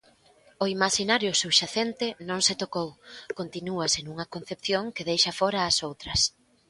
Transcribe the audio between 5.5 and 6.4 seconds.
ás outras.